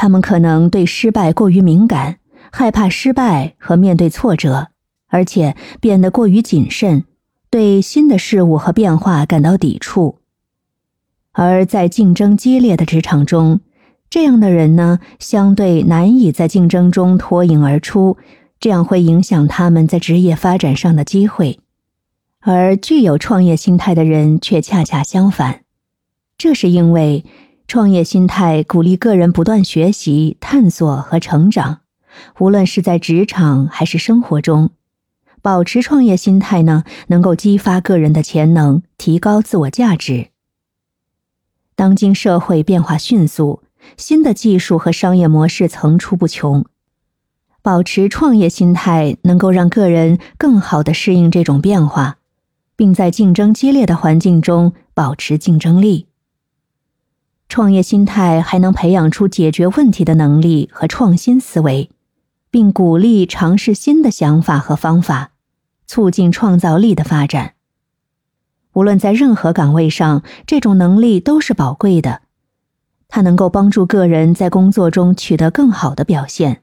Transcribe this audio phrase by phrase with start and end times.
[0.00, 4.68] 他们可能对失败过于敏感，害怕失败和面对挫折，
[5.08, 7.04] 而且变得过于谨慎，
[7.50, 10.20] 对新的事物和变化感到抵触。
[11.32, 13.60] 而在竞争激烈的职场中，
[14.08, 18.16] 这样的人呢，相对难以在竞争中脱颖而出，
[18.58, 21.60] 这样会影响他们在职业发展上的机会。
[22.40, 25.60] 而具有创业心态的人却恰恰相反，
[26.38, 27.26] 这是因为
[27.70, 31.82] 创业心态鼓励个人不断学习、探索和成长，
[32.40, 34.70] 无论是在职场还是生活中。
[35.40, 40.30] 保持创业心态呢，能够激发个人的潜能，提高自我价值。
[41.76, 43.62] 当今社会变化迅速，
[43.96, 46.64] 新的技术和商业模式层出不穷，
[47.62, 52.16] 保持创业心态能够让个人更好的适应这种变化。
[52.74, 56.06] 并在竞争激烈的环境中保持竞争力。
[57.50, 61.90] 创业心态还能培养出解决问题的能力和创新思维，
[62.48, 65.32] 并鼓励尝试新的想法和方法，
[65.84, 67.54] 促进创造力的发展。
[68.74, 72.22] 无论在任何岗位上，这种能力都是宝贵的。
[73.08, 76.62] 它能够帮助个人在工作中取得更好的表现。